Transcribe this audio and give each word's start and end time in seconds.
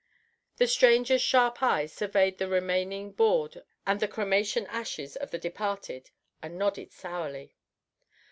The 0.57 0.65
stranger's 0.65 1.21
sharp 1.21 1.61
eyes 1.61 1.93
surveyed 1.93 2.39
the 2.39 2.47
remaining 2.47 3.11
board 3.11 3.63
and 3.85 3.99
the 3.99 4.07
cremation 4.07 4.65
ashes 4.65 5.15
of 5.15 5.29
the 5.29 5.37
departed, 5.37 6.09
and 6.41 6.57
nodded 6.57 6.91
sourly. 6.91 7.55